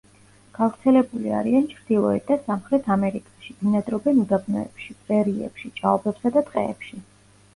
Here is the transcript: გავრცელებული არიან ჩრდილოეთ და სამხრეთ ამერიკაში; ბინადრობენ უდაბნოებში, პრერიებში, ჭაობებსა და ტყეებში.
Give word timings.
გავრცელებული 0.57 1.33
არიან 1.39 1.65
ჩრდილოეთ 1.73 2.23
და 2.29 2.37
სამხრეთ 2.47 2.89
ამერიკაში; 2.95 3.53
ბინადრობენ 3.59 4.21
უდაბნოებში, 4.23 4.97
პრერიებში, 5.05 5.73
ჭაობებსა 5.81 6.33
და 6.39 6.43
ტყეებში. 6.49 7.03